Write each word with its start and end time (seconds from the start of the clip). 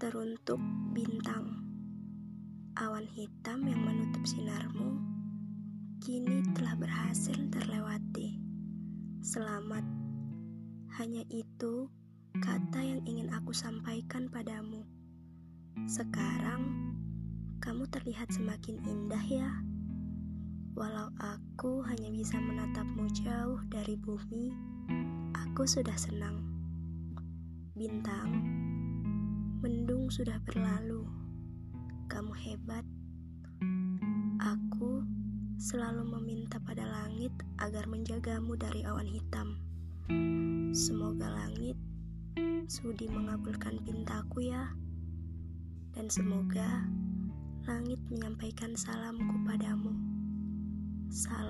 Untuk 0.00 0.56
bintang, 0.96 1.60
awan 2.72 3.04
hitam 3.04 3.68
yang 3.68 3.84
menutup 3.84 4.24
sinarmu 4.24 4.96
kini 6.00 6.40
telah 6.56 6.72
berhasil 6.72 7.36
terlewati. 7.52 8.40
Selamat, 9.20 9.84
hanya 10.96 11.20
itu 11.28 11.84
kata 12.40 12.80
yang 12.80 13.04
ingin 13.04 13.28
aku 13.28 13.52
sampaikan 13.52 14.32
padamu. 14.32 14.88
Sekarang 15.84 16.64
kamu 17.60 17.84
terlihat 17.92 18.32
semakin 18.32 18.80
indah, 18.88 19.24
ya. 19.28 19.52
Walau 20.80 21.12
aku 21.20 21.84
hanya 21.84 22.08
bisa 22.08 22.40
menatapmu 22.40 23.04
jauh 23.20 23.60
dari 23.68 24.00
bumi, 24.00 24.48
aku 25.36 25.68
sudah 25.68 25.94
senang. 26.00 26.40
Bintang, 27.76 28.59
mendung 29.60 30.08
sudah 30.08 30.40
berlalu. 30.48 31.04
Kamu 32.08 32.32
hebat. 32.32 32.80
Aku 34.40 35.04
selalu 35.60 36.16
meminta 36.16 36.56
pada 36.64 36.88
langit 36.88 37.28
agar 37.60 37.84
menjagamu 37.84 38.56
dari 38.56 38.80
awan 38.88 39.04
hitam. 39.04 39.60
Semoga 40.72 41.28
langit 41.28 41.76
sudi 42.72 43.04
mengabulkan 43.12 43.76
pintaku 43.84 44.48
ya. 44.48 44.72
Dan 45.92 46.08
semoga 46.08 46.88
langit 47.68 48.00
menyampaikan 48.08 48.72
salamku 48.72 49.44
padamu. 49.44 49.92
Salam 51.12 51.49